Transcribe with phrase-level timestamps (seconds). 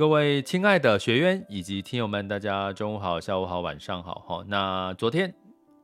[0.00, 4.42] 各位亲爱的学员以及听友们，大家中午好、下午好、晚上好哈。
[4.48, 5.34] 那昨天、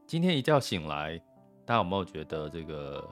[0.06, 1.20] 今天一觉醒来，
[1.66, 3.06] 大家有没有觉得这个、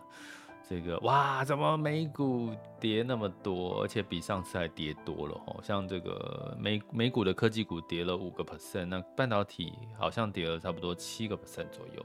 [0.67, 2.49] 这个哇，怎么美股
[2.81, 5.55] 跌那么多，而且比上次还跌多了哈？
[5.63, 12.03] 像这个美美股的科技股跌了五个 percent，那半导体好像跌了差不多七个 percent 左右。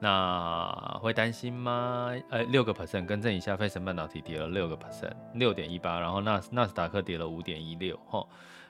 [0.00, 2.10] 那会担心吗？
[2.30, 8.26] 呃，六个 percent，更正一下，费城半导体跌了六个 percent，六点一八，然后纳纳斯达克跌了五点一六，哈，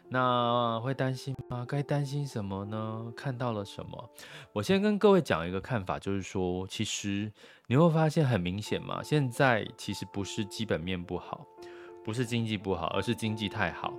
[0.09, 1.64] 那会担心吗？
[1.69, 3.12] 该担心什么呢？
[3.17, 4.11] 看到了什么？
[4.53, 7.33] 我先跟各位讲一个看法，就是说，其实
[7.69, 11.47] 你会发现很明显嘛，现在其实不是基本面不好，
[12.05, 13.92] 不是经济不好，而是经济太好。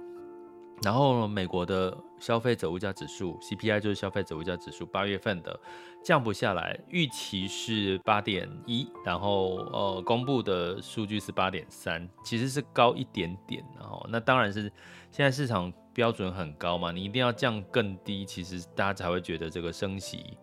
[0.83, 5.59] 然后美国的消费者物价指数 CPI 就是消费者物价指数，八月份的
[6.03, 14.63] 降不下来，预期是八点一，然后呃公布的数据是八点三，其实是高一点点，然后那当然是
[15.11, 20.37] 现在市场标准很高嘛，你一定要降更低，其实大家才会觉得这个升息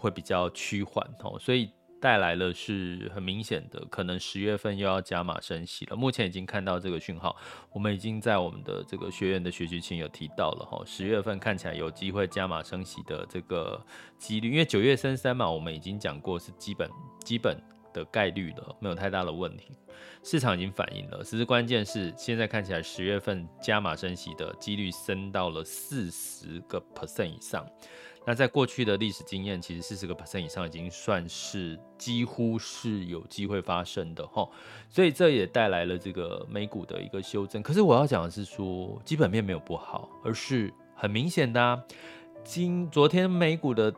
[0.00, 1.70] 会比较趋缓哦，所以。
[2.02, 5.94] 带来了是很明显的，可能十月份又要加码升息了。
[5.94, 7.36] 目前已经看到这个讯号，
[7.72, 13.80] 我们已经在我们的这个学员的学习群有提到了哈，十月份看起来有机会加码升息的这个
[14.18, 16.90] 几率，因为九月升三嘛，我们已经讲过是基本
[17.20, 17.56] 基本
[17.92, 19.70] 的概率了，没有太大的问题，
[20.24, 21.22] 市场已经反映了。
[21.22, 27.64] 其实关键是现在看起来十月份加码升息的几率升到了四十个 percent 以上。
[28.24, 34.48] 那在过去的历史经验，其实四十个 percent 以上已经算是几乎是有机会发生的哈，
[34.88, 37.60] 所以这也带来了这个美股的一个修正。
[37.60, 41.82] 可是我要讲的是说，基本面没有不好，而是很明显的啊，
[42.44, 43.92] 今昨天美股的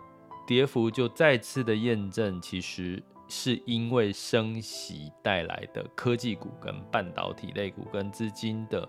[0.47, 8.89] 跌幅就再次的验证，其实是因为升息带来的科技股跟半导体类股跟资金的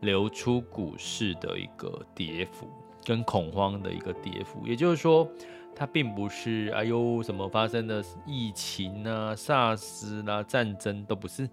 [0.00, 2.68] 流出股市的一个跌幅。
[3.04, 5.28] 跟恐慌的一个跌幅，也就是说，
[5.74, 11.48] 它并不是哎呦什么发生的疫情啊、SARS 啦、战争都不是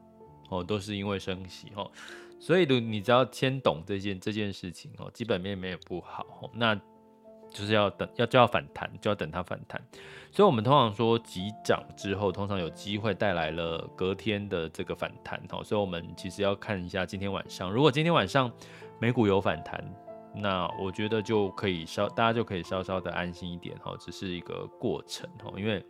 [0.50, 1.90] 哦，都是因为升息哦。
[2.40, 6.76] 所以你只要先懂这件这件事情哦，基本面没有不好哦，那
[7.52, 9.82] 就是要等要就要反弹，就要等它反弹。
[10.32, 15.64] 所以我们通常说急涨之后，通常有机会带来了隔天的这个反弹哦。
[15.64, 18.52] 所以我们其实要看一下今天晚上，如果今天晚上
[19.00, 19.84] 美股有反弹。
[20.34, 25.84] 那我觉得就可以稍，大家就可以稍稍的安心一点哈，只是一个过程哈，因为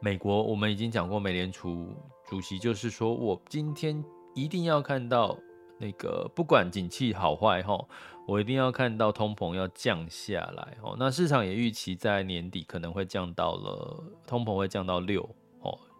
[0.00, 1.88] 美国我们已经讲过，美联储
[2.26, 4.04] 主席就是说我今天
[4.34, 5.36] 一定要看到
[5.78, 7.82] 那个不管景气好坏哈，
[8.26, 10.94] 我一定要看到通膨要降下来哦。
[10.98, 15.28] 那市场也预期在年底可能会降到了通膨会降到六，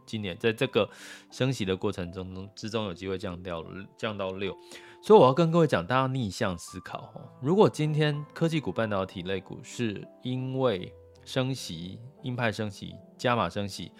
[0.06, 0.88] 今年在这个
[1.30, 3.64] 升息的过程中之中有机会降掉
[3.98, 4.56] 降到六。
[5.02, 7.28] 所以我要跟各位讲，大家逆向思考哦。
[7.40, 10.92] 如果今天科技股、半导体类股是因为
[11.24, 13.92] 升息、鹰派升息、加码升息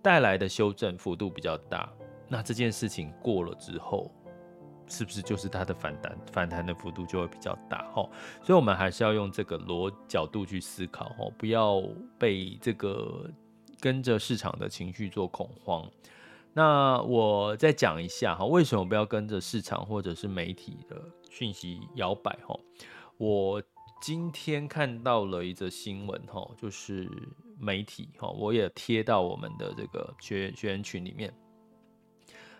[0.00, 1.92] 带来的修正幅度比较大，
[2.28, 4.10] 那这件事情过了之后，
[4.86, 6.18] 是不是就是它的反弹？
[6.32, 8.08] 反弹的幅度就会比较大哦。
[8.42, 11.82] 所以，我们还是要用这个逻角度去思考哦，不要
[12.18, 13.30] 被这个
[13.84, 15.86] 跟着市场的情绪做恐慌。
[16.54, 20.98] 那我再讲一下哈，为什么不要跟着市场或者是媒体的
[21.28, 22.58] 讯息摇摆哈？
[23.18, 23.62] 我
[24.00, 27.06] 今天看到了一则新闻哈，就是
[27.58, 31.30] 媒体哈，我也贴到我们的这个学员学员群里面。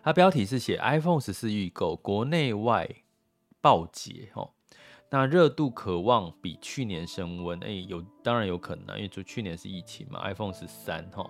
[0.03, 2.87] 它标题是写 iPhone 十四预购国内外
[3.63, 4.51] 爆捷哈，
[5.11, 11.29] 那热度渴望比去年升温，哎、有当然有可能，因为就去年是疫情嘛，iPhone 十三哈。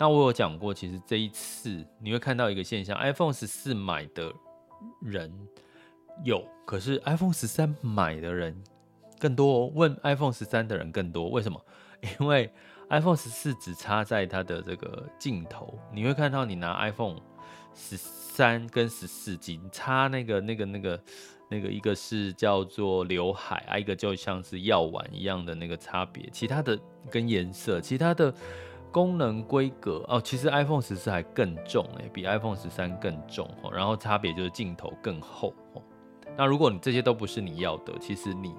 [0.00, 4.32] 那我有讲过，其实这一次你会看到一个现象，iPhone 十四买的
[5.00, 5.30] 人
[6.24, 8.60] 有，可是 iPhone 十三买的人
[9.20, 11.64] 更多，问 iPhone 十三的人更多，为什么？
[12.18, 12.52] 因为
[12.90, 17.20] iPhone 十四只插在它的这个镜头，你会看到你拿 iPhone
[17.72, 21.00] 十三跟十四仅差那个那个那个
[21.52, 26.78] 那个一个是叫做刘海啊，一个就像是药丸一样的那个差别，其他的
[27.10, 28.34] 跟颜色，其他的。
[28.92, 33.72] 功能规格哦，其实 iPhone 十四还更重哎，比 iPhone 十三更重哦。
[33.72, 35.82] 然后差别就是镜头更厚哦。
[36.36, 38.54] 那如果你这些都不是你要的，其实你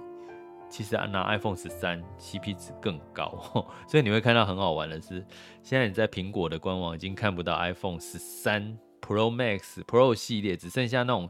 [0.72, 3.30] 其实拿 iPhone 十三 CP 值更高。
[3.88, 5.24] 所以你会看到很好玩的是，
[5.62, 11.30] 现在你在苹果的官网已经看不到 iPhone 十三 Pro Max Pro 系列，只剩下那种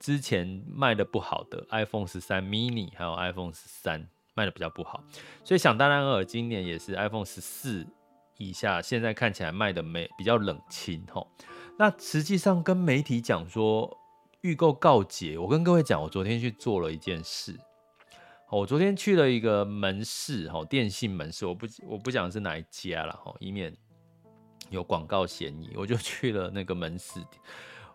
[0.00, 5.04] 之前卖的不好的 iPhone 十三 Mini，还有 iPhone 十三卖的比较不好。
[5.44, 7.86] 所以想当然尔，今年也是 iPhone 十四。
[8.42, 11.30] 以下现在看起来卖的没比较冷清吼，
[11.78, 13.94] 那实际上跟媒体讲说
[14.40, 17.54] 预购告捷，我跟各位讲，我昨天去做了一件事，
[18.50, 23.76] 我昨天去了一个门市吼，电信门市，我不我不讲是哪一家了哈，以免
[24.70, 27.20] 有广告嫌疑，我就去了那个门市。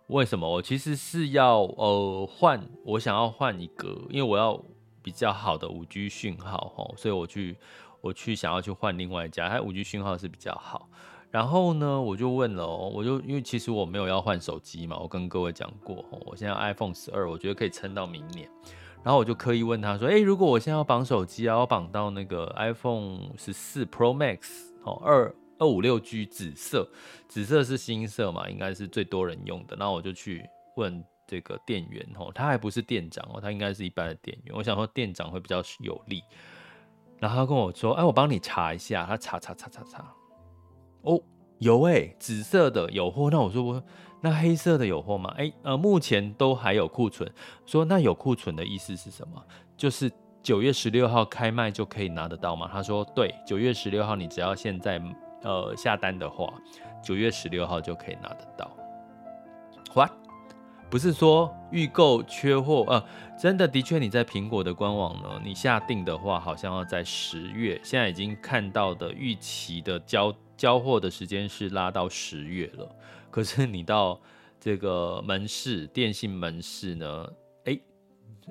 [0.07, 0.49] 为什么？
[0.49, 4.61] 我其实是要呃换，我想要换一个，因为我要
[5.01, 7.57] 比较好的五 G 讯号吼，所以我去。
[8.01, 10.87] 我去想要去换另外一家，它五 G 讯号是比较好。
[11.31, 18.47] 然后呢，我就问了哦，我就因为其实我没有要换手机嘛，我跟各位讲过，我现在 iPhone 十二，我觉得可以撑到明年。
[19.03, 26.87] 然后我就刻意问他说，诶，如果我现在要绑手机啊，要绑到那个 iPhone 十四 Pro Max 哦，二二五六 G 紫色，
[27.27, 29.75] 紫色是新色嘛，应该是最多人用的。
[29.75, 30.43] 然后我就去
[30.75, 34.55] 问这个店员哦，他还不是店长哦，他应该是一般的店员。
[34.55, 36.21] 我想说店长会比较有利。
[37.17, 40.13] 然后他跟我说：“哎，我帮你查一下。”他查查查查查，
[41.03, 41.19] 哦，
[41.59, 43.29] 有哎，紫色的有货。
[43.31, 43.83] 那我说我
[44.21, 45.33] 那黑色的有货吗？
[45.37, 47.31] 哎，呃，目前都还有库存。
[47.65, 49.41] 说那有库存的意思是什么？
[49.77, 50.11] 就是
[50.43, 52.69] 九月十六号开卖就可以拿得到吗？
[52.71, 54.99] 他说对，九月十六号你只要现在
[55.43, 56.53] 呃下单的话，
[57.03, 58.71] 九月十六号就可以拿得到。
[59.93, 60.11] What？
[60.87, 63.03] 不是说预购缺货，呃，
[63.39, 72.87] 真的的确你在苹果的官网呢，你下定的话，好像要在十月，现在已经看到的预期的交交货的时间是拉到十月了。
[73.31, 74.21] 可是你到
[74.59, 77.27] 这个门市电信门市呢，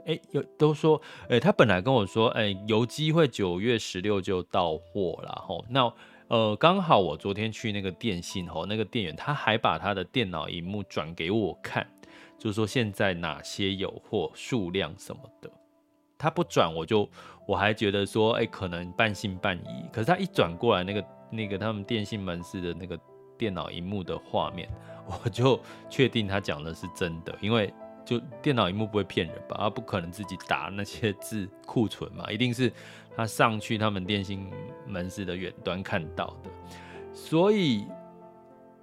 [0.07, 5.65] 哎，有都说，哎，他本来跟我说，哎，有机会九月十六就到货了吼。
[5.69, 5.93] 那
[6.29, 11.87] 呃，刚好我昨天去那个电信吼，那个店员他还把他的电脑荧幕转给我看。
[12.39, 15.51] 就说现在哪些有货数量什么的，
[16.19, 17.09] 他不转我就
[17.47, 19.89] 我还觉得说，哎、可能半信半疑。
[19.93, 22.99] 可是他一转过来，那个那个他们电信门市的那个
[23.39, 24.69] 电脑荧幕的画面，
[25.07, 25.59] 我就
[25.89, 27.73] 确定他讲的是真的，因为
[28.05, 29.57] 就电脑荧幕不会骗人吧？
[29.59, 32.73] 他不可能自己打那些字库存嘛，一定是
[33.17, 34.51] 他上去他们电信
[34.87, 36.51] 门市的远端看到的。
[37.13, 37.87] 所以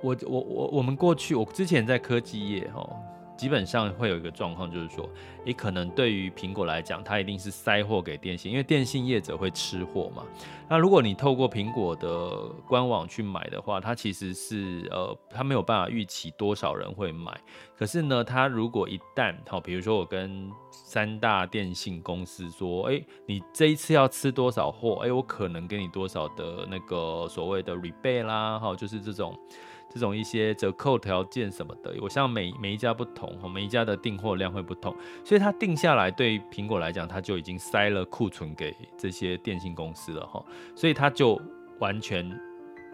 [0.01, 2.97] 我我我我们过去我之前在科技业哦。
[3.42, 5.10] 基本上会有一个状况，就是说，
[5.44, 10.24] 也可能对于苹果来讲，它一定是塞货给电信，因为电信业者会吃货嘛。
[10.70, 12.30] 那如果你透过苹果的
[12.68, 17.36] 官网去买的话，它其实是呃，它没有办法预期多少人会买。
[17.76, 25.02] 可是呢，它如果一旦好，比如说我跟三大电信公司说，哎，你这一次要吃多少货？
[25.04, 29.36] 哎，我可能给你多少的那个所谓的 rebate 啦，哈，就是这种。
[29.94, 40.44] 这种一些折扣条件什么的，我像每每一家不同，每一家的订货量会不同，所以它定下来对苹果来讲，它就已经塞了库存给这些电信公司了哈，
[40.76, 41.40] 所以它就
[41.80, 42.28] 完全。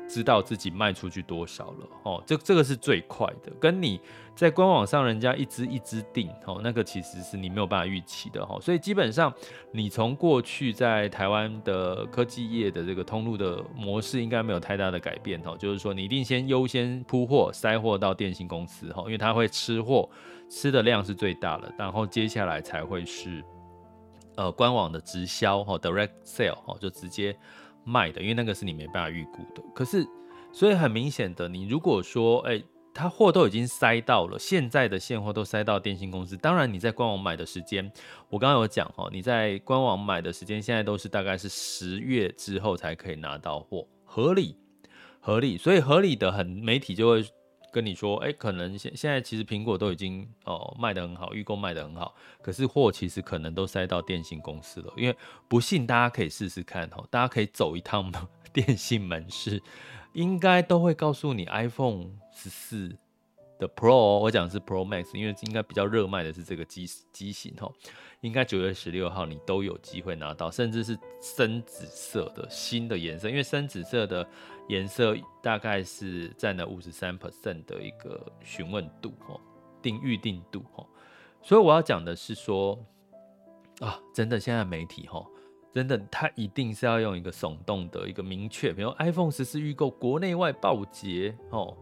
[0.08, 4.00] 知道自己卖出去多少了哦，这这个是最快的，跟你
[4.36, 9.34] 在官网上人家一支一支订哦，那个其实是你没有办法预期的哈，所以基本上
[9.72, 20.10] 你从过去在台湾的科技业的这个通路的模式应该没有太大的改变哦，就是说你一定先优先铺货塞货到电信公司哈，因为它会吃货，
[20.50, 23.44] 吃的量是最大的，然后接下来才会是
[24.38, 27.38] 呃官网的直销哈，direct sale 哈，就直接。
[27.88, 29.64] 卖的，因为那个是你没办法预估的。
[29.74, 30.06] 可是，
[30.52, 32.62] 所以很明显的，你如果说，哎，
[32.94, 36.36] 他货都已经塞到了，现在的现货都塞到电信公司。
[36.36, 37.90] 当然，你在官网买的时间，
[38.30, 44.58] 我刚刚有讲哦，你在官网买的时间，现在都是大概是十月之后才可以拿到货，合理，
[45.20, 45.58] 合理。
[45.58, 47.26] 所以合理的很，媒体就会。
[47.78, 54.92] 跟你说，哎、可能现现在其实苹果都已经哦卖得很好，预购卖得很好，可是货其实可能都塞到电信公司了。
[54.98, 55.16] 因为
[55.48, 58.12] 不信，大家可以试试看哦，大家可以走一趟
[58.52, 59.62] 电信门市，
[60.14, 62.98] 应该都会告诉你 iPhone 十四
[63.60, 67.72] 的 Pro，我讲是 Pro Max，因为应该比较热卖的是这个机机型哦。
[68.22, 74.28] 应该九月十六号你都有机会拿到，甚至是深紫色的新的颜色，因为深紫色的
[74.68, 79.40] 颜色大概是占了五十三 percent 的一个询问度哦，
[79.82, 80.86] 定预定度哦。
[81.42, 82.78] 所以我要讲的是说
[83.80, 85.26] 啊，真的现在媒体哈，
[85.74, 91.76] 真的它一定是要用一个耸动的一个明确，比如 iPhone 十四预购国内外爆捷哦，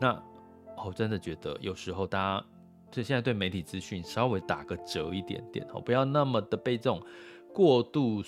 [0.00, 0.22] 那
[0.84, 2.46] 我真的觉得有时候大家。
[2.92, 7.02] 所以现在对媒体资讯稍微打个折一点点哦，不要那么的被这种
[7.52, 8.22] 过度、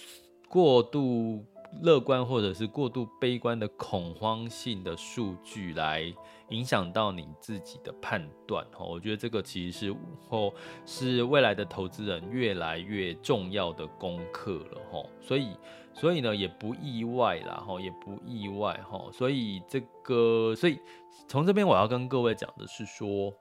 [0.48, 1.46] 过度
[1.82, 6.12] 乐观或者是过度悲观的恐慌性的数据来
[6.48, 8.86] 影响到你自己的判断哦。
[8.86, 9.96] 我觉得这个其实是
[10.28, 10.52] 后
[10.86, 15.04] 是未来的投资人越来越重要的功课了哈。
[15.20, 15.56] 所以，
[15.92, 19.08] 所以呢也不意外啦哈，也不意外哈。
[19.12, 20.78] 所以这个，所以
[21.26, 23.32] 从这边我要跟各位讲的是说。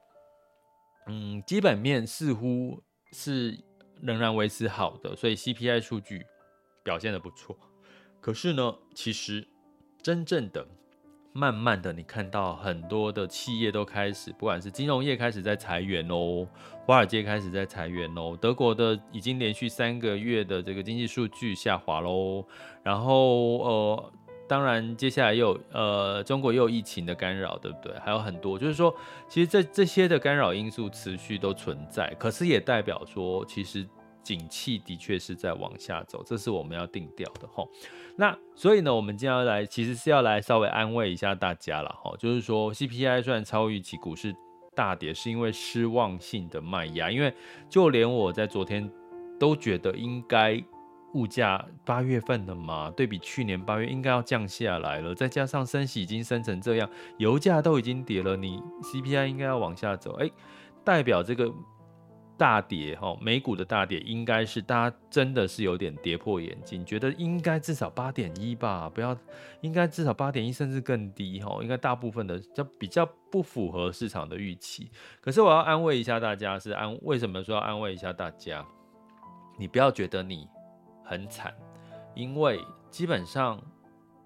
[1.09, 3.57] 嗯，基本面似乎是
[4.01, 6.25] 仍然维持好的，所以 CPI 数据
[6.83, 7.57] 表现的不错。
[8.27, 9.47] 可是呢，其实
[10.01, 10.67] 真正的、
[11.31, 16.45] 慢慢的，你看到很多的企业都开始，不管是金融业开始在裁员哦，
[16.85, 22.45] 华尔街开始在裁员哦，德国的已经连续三个月的这个经济数据下滑喽，
[22.83, 24.13] 然后呃。
[24.49, 27.93] 当然，接下来又有呃，中国又有疫情的干扰，对不对？
[27.99, 28.95] 还有很多，就是说，
[29.27, 33.85] 其实这这些的干扰因素持续都存在，可是也代表说，其实
[34.27, 37.65] 景气的确是在往下走，这是我们要定调的齁。
[38.17, 44.35] 那所以呢，我们今天要来，其实是要来稍微安慰一下大家了齁，就是说，CPI 虽然超预期，股市
[44.75, 47.33] 大跌，是因为失望性的卖压，因为
[47.69, 48.91] 就连我在昨天
[49.39, 50.61] 都觉得应该。
[51.13, 60.29] 物价八月份的嘛，对比去年八月应该要降下来了，再加上升息已经升成这样，油价都已经跌了，你 CPI 应该要往下走，哎、
[60.83, 61.51] 代表这个
[62.37, 69.17] 大跌哈，美股的大跌应该是大家真的是有点跌破眼镜，觉得应该至少八点一吧，不要，
[69.61, 74.91] 应该至少八点一甚至更低哈，应该大部分的就比较不符合市场的预期。
[75.19, 78.65] 可是我要安慰一下大家，是安为什么说要安慰一下大家？
[79.57, 80.47] 你不要觉得你。
[81.09, 81.55] 很惨，
[82.13, 83.57] 因为基本上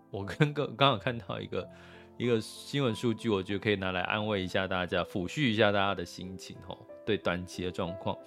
[0.10, 1.70] 我跟刚刚好看到一个
[2.18, 6.76] 一个新闻数据，我觉得可以拿来安慰一下大家，抚恤一下大家的心情哦。
[7.06, 8.18] 对短期的状况，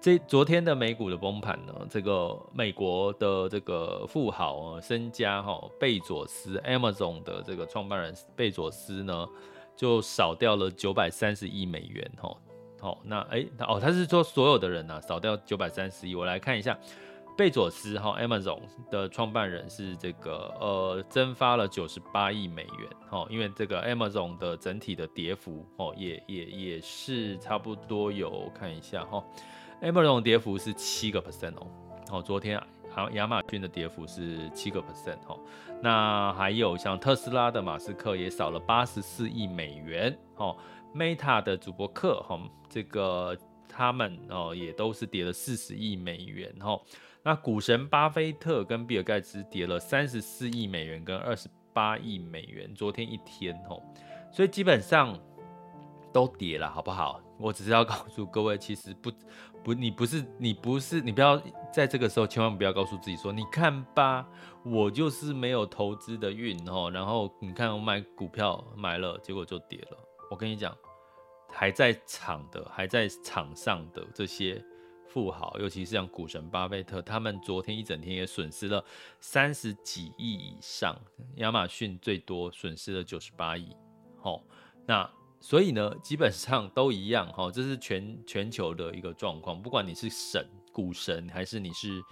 [0.00, 9.28] 这昨天的美股的崩盘呢，这个美国的这个富豪啊，身家哈贝佐斯，Amazon 的这个创办人贝佐斯呢，
[9.76, 12.36] 就少掉了九百三十亿美元哈。
[12.80, 16.78] 好，那哎哦，他是说所有的人呐，少掉九百三十亿，我来看一下。
[17.38, 18.58] 贝佐斯哈，Amazon
[18.90, 29.22] 的创办人是这个呃，蒸发了九十八亿美元哈，因为这个 Amazon 的整体的跌幅哦，也也也是差不多有看一下哈
[29.80, 31.66] ，Amazon 跌幅是七个 percent 哦，
[32.10, 35.38] 哦，昨天好亚马逊的跌幅是七个 percent 哦，
[35.80, 40.56] 那还有像特斯拉的马斯克也少了八十四亿美元哦
[40.92, 42.36] ，Meta 的主播克哈，
[42.68, 46.76] 这个他们哦也都是跌了四十亿美元哈。
[47.28, 53.82] 那股神巴菲特跟比尔盖茨跌了三十四亿美元跟二十八亿美元，昨天一天哦，
[54.32, 55.14] 所以基本上
[56.10, 57.20] 都跌了，好不好？
[57.38, 59.12] 我只是要告诉各位，其实不
[59.62, 61.38] 不，你不是你不是你不要
[61.70, 64.26] 在这个时候千万不要告诉自己说，你看吧，
[64.64, 69.98] 我就是没有投资的运哦，然后你看我买股票买了，结果就跌了。
[70.30, 70.74] 我跟你讲，
[71.52, 74.64] 还在场的还在场上的这些。
[75.08, 78.84] 富豪，尤其是像股神巴菲特，他们昨天一整天也损失了
[79.20, 80.94] 三十几亿以上。
[81.36, 83.74] 亚马逊最多损失了九十八亿。
[84.20, 84.42] 好，
[84.86, 85.10] 那
[85.40, 87.26] 所以呢，基本上都一样。
[87.32, 89.60] 哈，这是全全球的一个状况。
[89.60, 92.02] 不管你是神股神，还是你是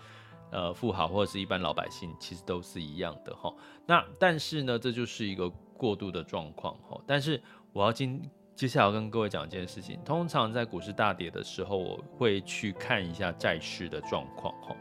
[0.50, 3.36] 呃富豪，或者是一般老百姓，其实都是一样的。
[3.36, 3.54] 哈，
[3.86, 6.74] 那但是呢，这就是一个过度的状况。
[6.88, 8.22] 哈，但是我要今。
[8.56, 14.50] 接下来要跟各位讲一件事情，通常在股市大跌的时候，我会去看一下债市的状况。
[14.62, 14.74] 哈，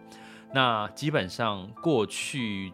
[0.53, 2.71] 那基本上过去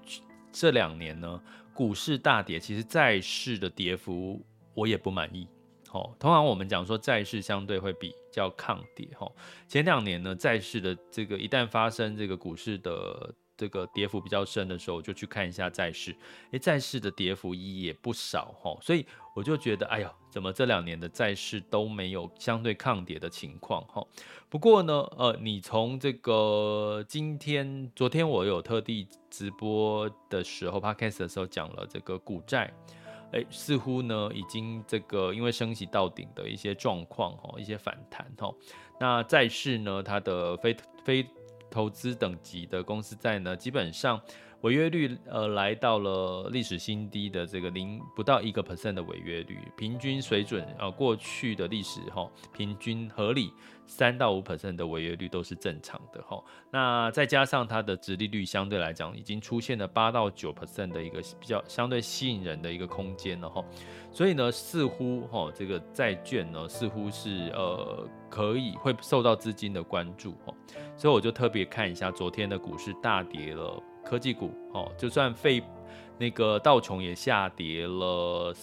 [0.52, 1.42] 这两年呢，
[1.74, 5.48] 股市大跌，其实债市的跌幅我也不满意。
[5.90, 9.10] 好，通常我们讲说债市相对会比较抗跌。
[9.18, 9.28] 哈，
[9.68, 16.16] 前两年呢，债市的这个一旦发生这个股市的这个跌幅比较深的时候，我就去看一下债市，
[16.50, 24.04] 诶，债市的跌幅也不少哈，所以我就觉得，哎呀，怎么这两年的债市都没有相对抗跌的情况哈？
[24.50, 32.74] 不过呢，呃，你从这个今天、昨天我有特地直播的时候，Podcast 的时候讲了这个股债。
[33.32, 38.52] 哎，似乎呢，已经这个因为升息到顶的一些状况哈，一些反弹哈。
[39.00, 40.76] 那债市呢，它的非
[41.06, 41.26] 非
[41.72, 44.22] 投资等级的公司债呢，基本上
[44.62, 53.52] 违约率呃来到了历史新低的这个零不到一个 percent 的违约率，平均水准呃过去的历史哈，平均合理。
[53.88, 56.42] 三到五 percent 的违约率都是正常的哈，
[56.72, 63.62] 那再加上它的殖利率相对来讲已经出现了八到九 percent 的一个比较相对吸引人的一个空间了哈，
[64.10, 70.54] 所以呢，似乎哈这个债券呢似乎是呃可以会受到资金的关注哈，
[70.96, 75.64] 所以我就特别看一下昨天的股市大跌了，科技股哦，就算费
[76.18, 78.54] 那个道琼也下跌了。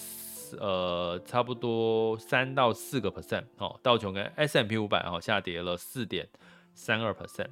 [0.58, 6.28] 呃，差不多三到四个 percent 哦，道琼跟 S M P 五百哦下跌了四点
[6.74, 7.48] 三二 percent。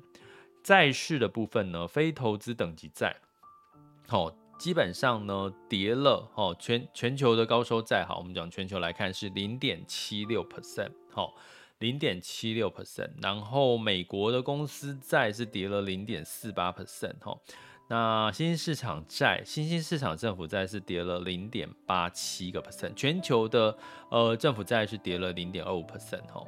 [0.63, 3.17] 债市的部分呢，非投资等级债，
[4.09, 11.35] 哦，基本上呢跌了哦，全全球的高收债，好，我们讲全球来看是零点七六 percent，好，
[11.79, 13.11] 零点七六 percent。
[13.23, 17.39] 然后美国的公司债是跌了零点四八 percent，哈。
[17.89, 23.77] 那新兴市场债、新兴市场政府债是跌了零点八七个 percent，全球的
[24.11, 26.45] 呃政府债是跌了零点二五 percent 哈，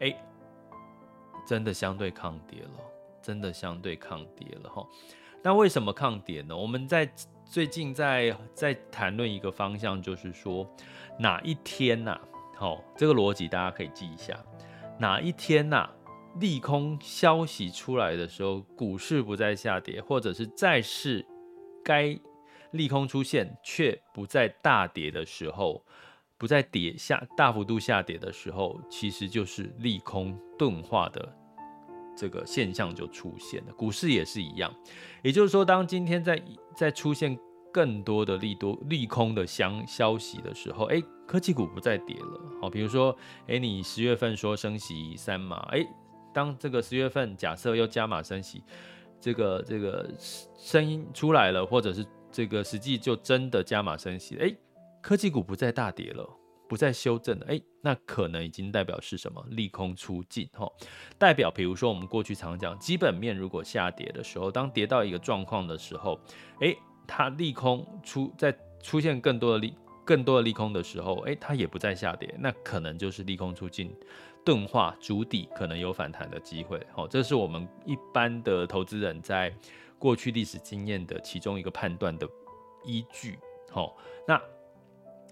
[0.00, 0.16] 哎，
[1.46, 2.70] 真的相对抗跌了，
[3.20, 4.86] 真的相对抗跌了哈。
[5.42, 6.56] 那为什么抗跌呢？
[6.56, 7.08] 我们在
[7.44, 10.66] 最近在在谈论一个方向，就是说
[11.18, 12.20] 哪一天呐、啊？
[12.56, 14.42] 好，这个逻辑大家可以记一下，
[14.98, 15.88] 哪一天呐、
[16.40, 21.24] 利空消息出来的时候，股市不再下跌，或者是债市
[21.84, 22.18] 该
[22.72, 25.84] 利空出现却不再大跌的时候，
[26.36, 31.36] 不再跌下大幅度下跌的时候，其实就是利空钝化的
[32.16, 33.72] 这个现象就出现了。
[33.72, 34.72] 股市也是一样，
[35.22, 36.40] 也就是说，当今天在
[36.76, 37.36] 在出现
[37.72, 42.40] 更多的利多利空的相消息的时候，哎，科技股不再跌了。
[42.60, 45.84] 好，比如说，哎，你十月份说升息三码，哎。
[46.38, 48.62] 当这个十月份假设又加码升息，
[49.20, 50.08] 这个这个
[50.56, 54.54] 声音出来了，或者是这个实际就真的加码升息，哎，
[55.02, 56.24] 科技股不再大跌了，
[56.68, 59.44] 不再修正了，哎，那可能已经代表是什么？
[59.50, 60.70] 利空出尽哈，
[61.18, 66.20] 代表比如说我们过去常讲，基本面如果下跌的时候，当跌到一个状况的时候，
[66.60, 66.72] 哎，
[67.04, 69.74] 它利空出在出现更多的利
[70.08, 73.94] 更多的利空的时候，哎，它也不再下跌，那可能就是利空出尽。
[74.42, 79.52] 钝化筑底可能有反弹的机会，好，这是我们一般的投资人在
[79.98, 82.26] 过去历史经验的其中一个判断的
[82.86, 83.38] 依据，
[83.70, 83.94] 好，
[84.26, 84.40] 那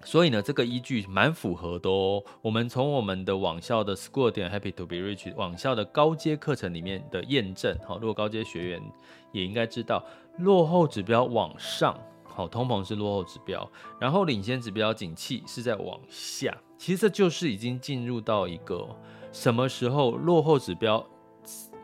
[0.05, 2.23] 所以呢，这个依据蛮符合的哦。
[2.43, 8.83] 我们从我们的网校的 School 点 Happy to be Rich 网校的高阶课程里面的验证，好，如果高阶学员
[9.33, 10.05] 也应该知道，
[10.37, 11.99] 落后指标往上，
[12.37, 13.67] 好，通膨是落后指标，
[13.99, 16.55] 然后领先指标景气是在往下。
[16.77, 18.87] 其实这就是已经进入到一个
[19.33, 21.03] 什么时候落后指标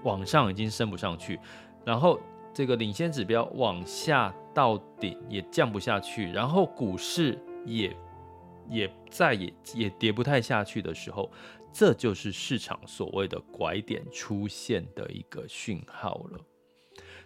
[0.03, 1.41] 往上已经升不上去，
[1.87, 2.21] 然后
[2.53, 7.97] 这个领先指标往下到顶也降不下去，然后股市也
[8.69, 11.31] 也再也也跌不太下去的时候，
[11.73, 16.39] 这就是市场所谓的拐点出现的一个讯号了。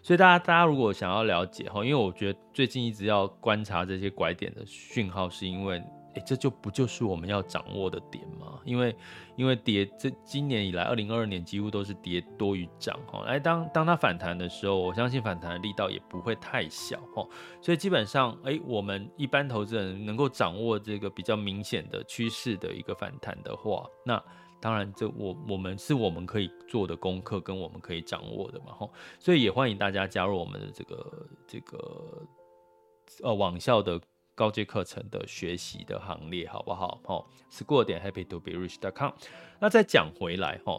[0.06, 5.82] 所以大家大家如果想要了解哈，因为我觉得最近一直要观察这些拐点的讯号，是因为。
[6.14, 8.58] 欸、这就不就是我们要掌握的点吗？
[8.64, 8.96] 因为，
[9.36, 13.22] 因为跌这今年以来，二零二二年几乎都是跌多于涨哈。
[13.26, 17.22] 来，当当它反弹的时候，我相信反弹的力道也不会太小哈。
[17.60, 24.14] 所以基本上，哎、我们一般投资人能够掌握这个比较明显的趋势的一个反弹的话，那
[24.60, 28.88] 当然这我我们是我们可以做的功课跟我们可以掌握的嘛哈。
[29.18, 32.22] 所以也欢迎大家加入我们的这个这个
[33.22, 34.00] 呃网校的。
[34.38, 37.00] 高阶课程的学习的行列，好不好？
[37.04, 39.10] 哈，School 点 Happy to be rich dot com。
[39.58, 40.78] 那再讲回来，哈，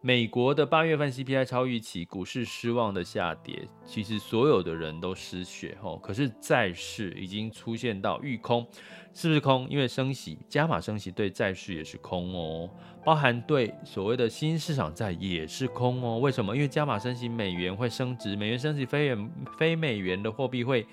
[0.00, 5.98] 美国的八月份 CPI 超预期，股市失望的下跌，其实所有的人都失血，哈。
[6.00, 8.64] 可是债市已经出现到遇空，
[9.12, 9.68] 是不是空？
[9.68, 12.70] 因为升息，加码升息对债市也是空哦，
[13.04, 16.20] 包含对所谓的新市场债也是空哦。
[16.20, 16.54] 为什么？
[16.54, 20.86] 因为加码升息，美元会升值，美元升值，非元非美元的货币会。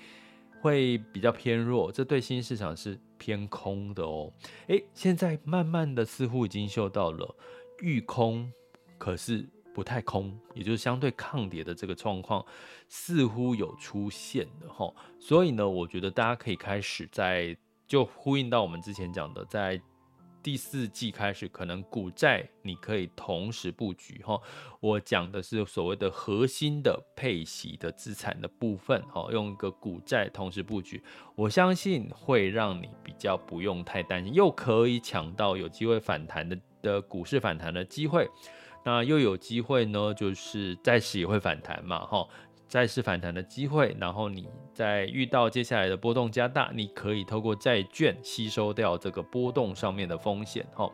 [0.62, 4.32] 会比较偏弱，这对新市场是偏空的哦。
[4.66, 7.36] 诶，现在慢慢的似乎已经嗅到了
[7.82, 8.50] 遇空，
[8.98, 12.44] 可是不太空，也就是相对抗跌的这个状况
[12.88, 14.92] 似乎有出现的哈。
[15.18, 17.56] 所以呢，我觉得大家可以开始在
[17.86, 19.80] 就呼应到我们之前讲的，在。
[20.42, 24.40] 第四季开始，可能股债你可以同时布局哈。
[24.78, 31.02] 我讲的是所谓的核心的配息的资产的部分哈，用一个股债同时布局，
[31.34, 38.30] 我相信会让你比较不用太担心，又可以抢到有机会反弹的的股市反弹的机会，
[38.86, 42.24] 那又有机会呢，就是债市也会反弹嘛哈。
[42.68, 50.88] 债市反弹的机会，然后你在遇到接下来的波动加大，你可以透过债券吸收掉这个波动上面的风险哈。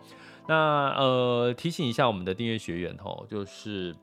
[0.48, 3.94] 那呃提醒一下我们的订阅学员哈，就是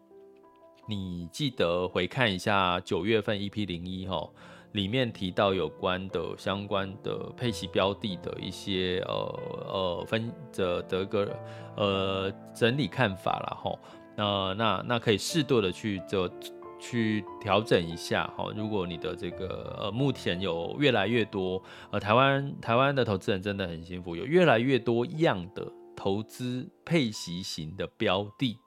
[0.87, 4.29] 你记得回看一下九月份 EP 零一哈，
[4.73, 11.35] 里面提到有关的相关的配息标的的一些呃呃分的的个
[11.75, 13.79] 呃整理看法了哈。
[14.15, 16.29] 那那那可以适度的去做。
[16.81, 28.57] 去调整一下哈，如果你的这个呃目前有越来越多呃台湾台湾的投资人真的很幸福，有越来越多样的投资配息型的标的。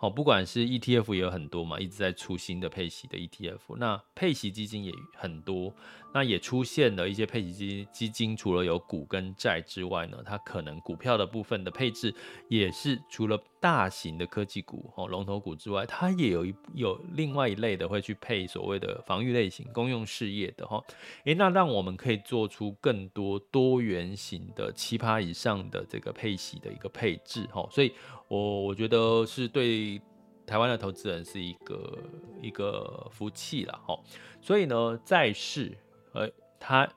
[0.00, 3.76] 哦，不管是 ETF 也有很多嘛，一直在出新的配息的 ETF。
[3.78, 5.74] 那配息基金也很多，
[6.12, 12.14] 那也出现了一些配息基基金，除了有股跟债之外呢，它可能股票的部分的配置
[12.48, 20.82] 也是除了大型的科技股哦龙头股之外，它也有一有另外一类的会去配所谓的防御类型公用事业的哈。
[21.24, 27.92] 诶，那让我们可以做出更多多元型的七趴以上的这个配息的一个配置哈，所以。
[28.28, 29.98] 我我觉得是对
[30.46, 31.98] 台湾的投资人是一个
[32.42, 33.98] 一个福气了哈，
[34.42, 35.74] 所以呢，债市
[36.18, 36.28] 呃，
[36.58, 36.88] 它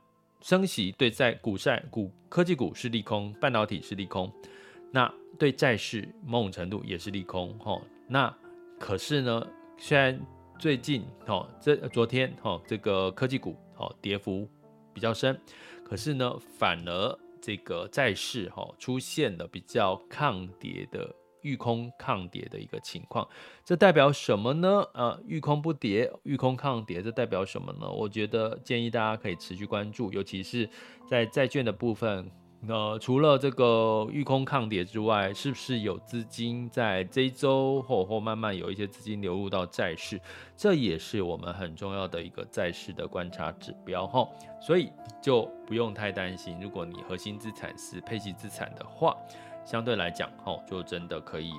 [0.41, 4.31] 升息对在股债股科技股是利空，半导体是利空，
[4.91, 7.79] 那对债市某种程度也是利空哈。
[8.07, 8.35] 那
[8.79, 10.19] 可是呢，虽然
[10.57, 14.49] 最近哦，这昨天哦，这个科技股哦跌幅
[14.93, 15.39] 比较深，
[15.85, 21.15] 可是呢，反而这个债市哈出现了比较抗跌的。
[21.41, 23.27] 遇空抗跌的一个情况，
[23.63, 24.85] 这代表什么呢？
[24.93, 27.89] 呃，遇空不跌，遇空抗跌，这代表什么呢？
[27.89, 30.69] 我觉得建议大家可以持续关注，尤其是
[31.09, 32.29] 在债券的部分。
[32.67, 40.21] 呃，除了这个遇空抗跌之外，是不是有资金在这周或或慢慢有一些资金流入到债市？
[40.55, 44.27] 这也是我们很重要的一个债市的观察指标哈。
[44.61, 49.15] 所以就不用太担心，如果你核心资产是配息资产的话。
[49.63, 51.53] 相对来讲，哦，就真的可以，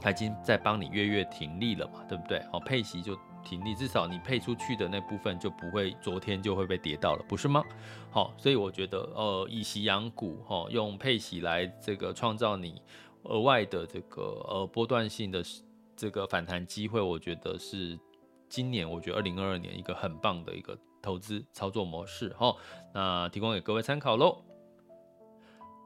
[0.00, 2.38] 他已经在帮你月月停利了嘛，对不对？
[2.52, 7.64] 哦，配息就停利，至少你配出去的那部分就不会昨天就会被跌到了，不是吗？
[8.10, 12.82] 好，所以我觉得，呃，以息养股，哈，用配息来这个创造你
[13.22, 15.42] 额外的这个呃波段性的
[15.96, 17.98] 这个反弹机会，我觉得是
[18.48, 22.54] 今年我觉得二零二二年一个很棒的一个投资操作模式，哈，
[22.92, 24.44] 那提供给各位参考喽。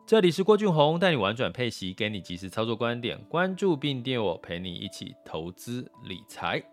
[0.05, 3.23] 这里是郭俊宏，带你玩转配息，给你及时操作观点。
[3.27, 6.72] 关注并订阅我，陪你一起投资理财。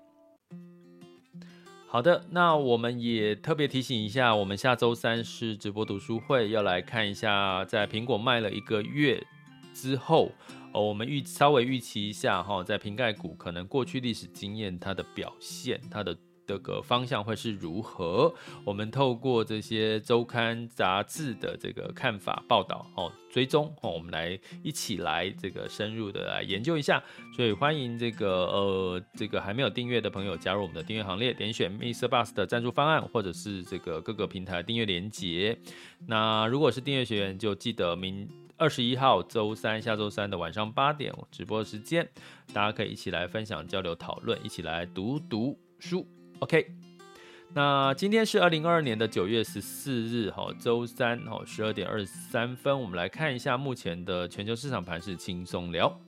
[1.92, 9.26] 好的，那我们也特别提醒一下，我们下周三是直播读书会，要来看一下，在苹果卖了一个月
[9.74, 10.32] 之后，
[10.72, 16.16] 哦，我们预稍微预期一下哈，在瓶盖股可能过去历史经验它的表现，它的。
[16.50, 18.34] 这个方向会是如何？
[18.66, 27.04] 我们透过这些周刊杂志的这个看法报道哦，追踪哦，我们来一起来这个深入的来研究一下。
[27.36, 35.56] 所以欢迎这个呃这个还没有订阅的朋友加入我们的订阅行列，点选 Mister Bus 的赞助方案，或者是这个各个平台订阅连接。
[36.08, 42.10] 那如果是订阅学员，就记得明二十一号周三下周三的晚上八点直播时间，
[42.52, 46.08] 大家可以一起来分享、交流、讨论，一起来读读书。
[46.40, 46.72] OK，
[47.54, 56.00] 那今天是二零二二年的九月十四日，哈，周三，哈，十二点二十三分，我们来看一下目前的全球市场盘势，轻松聊。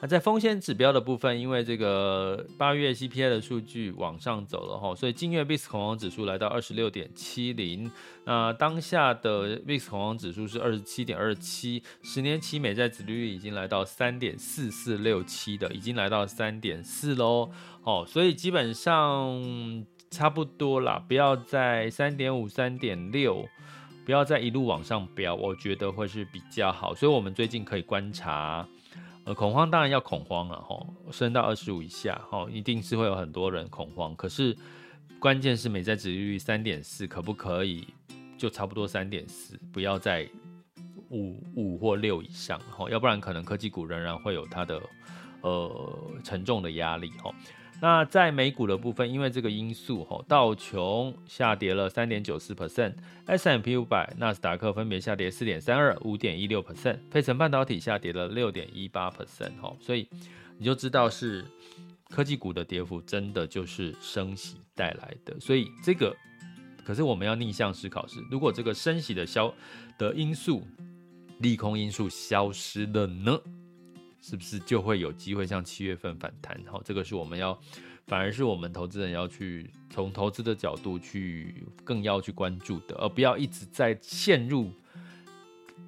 [0.00, 7.90] 那在风险指标的部分，因为这个八月 CPI 的数据往上走了哈，所以近月 VIX 恐慌指数来到二十六点七零。
[8.24, 17.50] 那当下的 VIX 恐慌指数是二十七点二七，十年期美债指率已经来到三点四四六七的，已经来到三点四喽。
[17.82, 23.44] 哦，所以基本上差不多啦，不要在三点五、三点六，
[24.06, 26.94] 不要再一路往上飙，我觉得会是比较好。
[26.94, 28.64] 所以我们最近可以观察。
[29.34, 34.14] 恐慌当然要恐慌了哈，升到二十五以下哈，一定是会有很多人恐慌。
[34.16, 34.56] 可是
[35.18, 37.86] 关键是美债殖利率三点四，可不可以
[38.36, 40.28] 就差不多三点四，不要在
[41.10, 44.80] 五五或六以上哈，要不然可能科技股仍然会有它的
[45.42, 47.34] 呃沉重的压力哈。
[47.80, 60.08] 那在美股的部分，因为这个因素哈，道琼下跌了三点九四 percent，S&P 五百、纳斯达克分别下跌四点三二、五点一六 percent，费城半导体下跌了六点一八 percent 哈，所以
[60.58, 61.44] 你就知道是
[62.10, 66.16] 科技股的跌幅真的就是升息带来的，所以这个
[66.84, 69.54] 可是我们要逆向思考是，如果这个升息的消
[69.96, 70.66] 的因素
[71.38, 73.38] 利空因素消失了呢？
[74.20, 76.60] 是不是就会有机会像七月份反弹？
[76.66, 77.58] 好，这个是我们要，
[78.06, 84.70] 反而是我们投资人要去从投资的角度去更要去关注的，而不要一直在陷入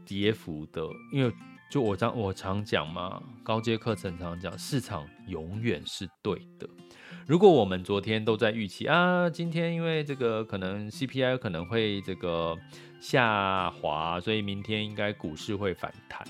[0.04, 0.82] 跌幅的。
[1.12, 1.32] 因为
[1.70, 6.68] 就我常我常讲嘛，高阶课程常讲，市场永远是对的。
[7.26, 12.56] 如果我们昨天都在预期啊，今天因为这个可能 CPI 可能会这个
[13.00, 16.26] 下滑，所以明天应该股市会反弹。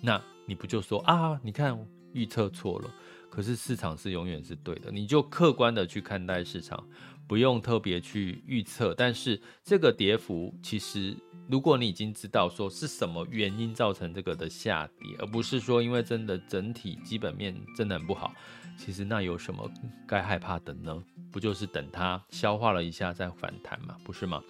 [0.00, 1.40] 那你不就说啊？
[1.42, 1.78] 你看
[2.12, 2.90] 预测错了，
[3.30, 6.86] 可是市场是永远是对的，你就客观的去看待市场，
[7.26, 8.94] 不用特别去预测。
[8.94, 11.16] 但是这个跌幅，其实
[11.48, 18.32] 如果你已经知道说是什么原因造成这个的下跌，而不是说因为真的整体基本面真的很不好，
[18.76, 19.68] 其实那有什么
[20.06, 21.02] 该害怕的呢？
[21.30, 24.42] 不就是等它消化了一下再反弹嘛，不是吗？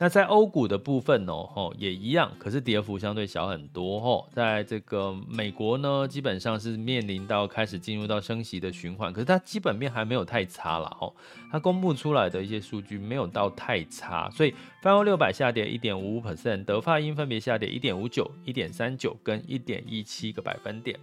[0.00, 4.28] 那在欧股的部分哦，吼也一样，可是跌幅相对小很多吼。
[4.32, 11.16] 在这个美国呢，基本上是面临到开始进入到升息的循环，可是它基本面还没有太差了吼。
[11.50, 20.96] 它公布出来的一些数据没有到太差，所以泛欧六百下跌一点五五 percent，德法英分别下跌一点五九、一点三九跟一点一七个百分点。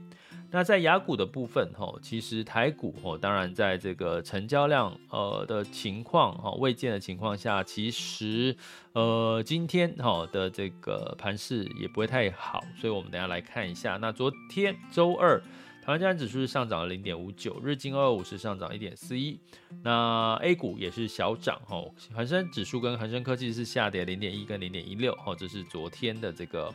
[0.51, 8.55] 那在雅股的部分，哈，其实台股，哦，当然在这个成交量，呃的情况，哈，未见的情况下，其实，
[8.93, 13.97] 呃，今天，哈的这个盘势也不会太好，所以我们等下来看一下。
[13.97, 15.41] 那昨天周二，
[15.83, 19.37] 台湾加权指数是上涨了零点五九，日经二二五是上涨一点四一，
[19.83, 26.73] 那 A 股也是小涨，哈，恒生指数跟恒生科技是下跌零点一跟零点一六，哈，这是昨天的这个。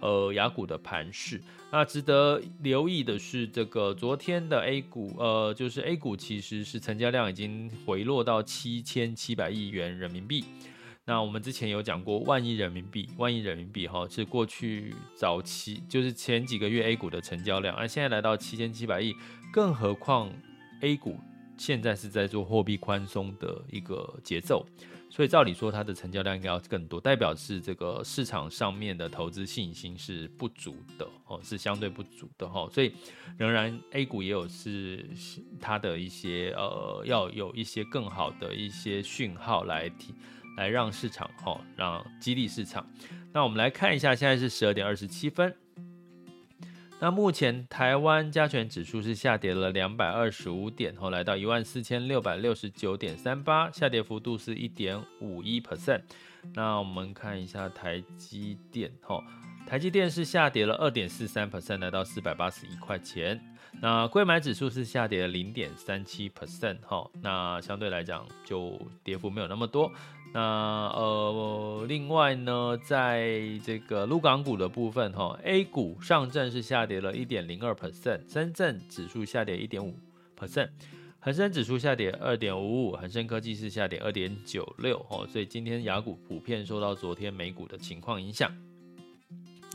[0.00, 1.40] 呃，雅股的盘势，
[1.72, 10.44] 那值得留意的是，这个昨天的 A 股，呃，就是 A 股其实是成交量已经回落到七千七百亿元人民币。
[11.04, 19.14] 那我们之前有讲过，万亿人民币，万亿人民币哈，是过去早期就是前几个月 A 股的成交量，而现在来到七千七百亿，
[19.50, 20.30] 更何况
[20.82, 21.18] A 股
[21.58, 24.64] 现在是在做货币宽松的一个节奏。
[25.10, 32.68] 所以照理说，它的成交量应该要更多，代表是这个市场上面的投资信心是不足的哦，是相对不足的哈。
[32.70, 32.92] 所以
[33.38, 35.08] 仍然 A 股也有是
[35.58, 40.14] 它的一些呃，要有一些更好的一些讯号来提，
[40.58, 42.86] 来让市场哈，让激励市场。
[43.32, 45.56] 那我们来看一下，现在是十二点二十七分。
[47.00, 56.02] 那目前台湾加权指数是下跌了两百二十五点，后来到一万四千六百六十九点三八，下跌幅度是一点五一 percent。
[56.54, 59.22] 那我们看一下台积电，哈，
[59.64, 63.40] 台积电是下跌了二点四三 percent，来到四百八十一块钱。
[63.80, 69.92] 那柜买指数是下跌了零点三七 percent，哈，那相对来讲就跌幅没有那么多。
[70.30, 70.40] 那
[70.94, 79.96] 呃，另外呢，在这个陆港股的部分，哈，A 股上证是下跌了一点零二 percent，深圳指数下跌一点五
[80.38, 80.68] percent，
[81.18, 88.52] 恒生指数下跌二点五五，恒生科技是下跌二点九六，哦，所以今天亚股普遍受到昨天美股的情况影响。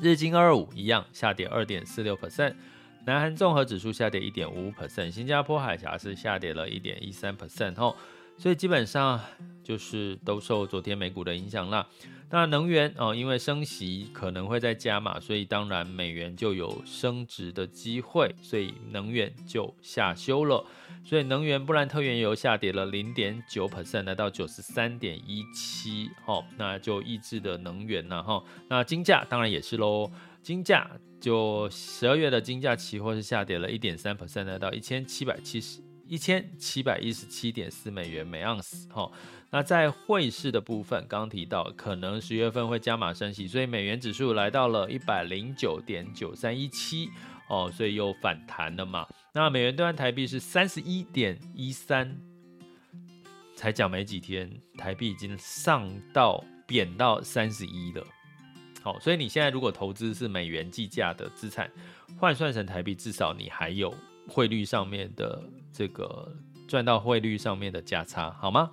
[0.01, 2.53] 日经二二五一样下跌二点四六 percent，
[3.05, 7.95] 南韩综合指数下跌一点五五 percent，新加坡海峡是下跌了一点一三 percent，哦。
[8.37, 9.19] 所以基本上
[9.63, 11.87] 就是都受昨天美股的影响啦。
[12.29, 20.65] 那能源哦，因为升息可能会再加码，所以当然美元就有升值的机会，所以能源就下修了。
[21.05, 26.09] 所以能源布兰特原油下跌了零点九 percent，来到九十三点一七。
[26.25, 28.43] 哦，那就抑制的能源了哈。
[28.67, 30.09] 那金价当然也是喽，
[30.41, 30.89] 金价
[31.21, 35.81] 就十二月的金价期货是下跌了一点三 percent，来到一千七百七十。
[36.13, 39.11] 一千七百一十七点四美元每盎司，哈，
[39.49, 47.09] 那在汇市的部分，刚提到可能十月份会加码升息，所以美元指数来到了一百零九点九三一七，
[47.49, 49.07] 哦，所以又反弹了嘛。
[49.33, 52.15] 那美元兑换台币是三十一点一三，
[53.55, 54.47] 才讲没几天，
[54.77, 58.05] 台币已经上到贬到三十一了，
[58.83, 61.67] 好，所以你现在如果投资是美元计价的资产，
[62.19, 63.91] 换算成台币，至少你还有
[64.27, 65.41] 汇率上面的。
[65.75, 66.31] 这个
[66.67, 68.69] 赚到汇率上面的价差，好吗？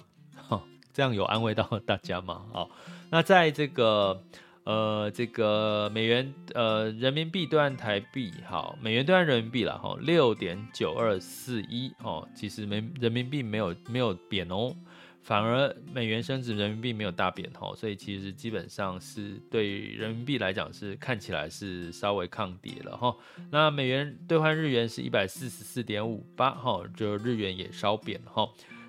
[0.92, 2.44] 这样有安慰到大家吗？
[2.52, 2.70] 好，
[3.08, 4.22] 那在这个
[4.64, 14.76] 呃，这个美元呃人民币兑换台币，好，美元兑换人民币了哈，六点九二四一哦，其实没人民币没有没有贬哦。
[15.22, 23.14] 反而美元升值，人民币没有大贬吼，所以其实基本上是对人民币来讲是看起来是稍微抗跌了哈。
[23.50, 28.48] 那美元兑换日元是一百四十四点五八哈，就日元也稍贬哈。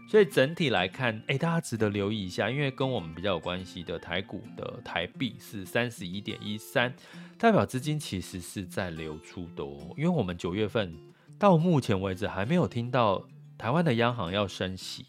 [0.10, 6.94] 所以整体来看，哎、大家值得留意一下，因为跟我们比较有关系的台股的台币是三十一点一三，
[7.38, 9.94] 代表资金其实是在流出的哦。
[9.96, 10.94] 因为我们九月份
[11.38, 13.26] 到目前为止还没有听到
[13.58, 15.06] 台湾的央行要升息。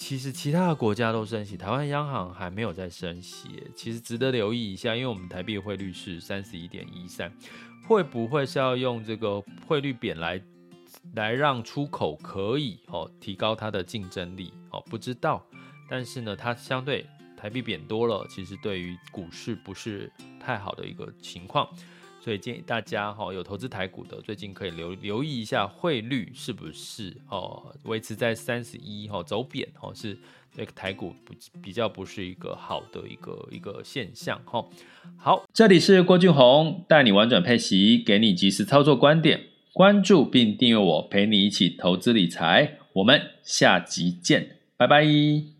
[0.00, 7.30] 其实其他的国家都升息，台湾央行还没有在升息，其实值得留意一下，因为我们台币汇率是三十一点一三，
[7.86, 10.40] 会不会是要用这个汇率贬来
[11.14, 14.82] 来让出口可以哦提高它的竞争力哦？
[14.88, 15.46] 不知道，
[15.86, 20.10] 但是呢，它相对台币贬多了，其实对于股市不是
[20.40, 21.68] 太好的一个情况。
[22.22, 30.18] 所以建议大家哈，有投资台股的，最近可以留留意一下汇率是不是哦维持在三十一哈走贬哈，是
[30.54, 34.64] 这个台股不比较不是一个好的一个一个现象哈。
[35.16, 42.78] 好，这里是郭俊宏带你玩转配息，给你及时操作观点，关注并订阅我，陪你一起投资理财。
[42.92, 45.59] 我们下集见，拜拜。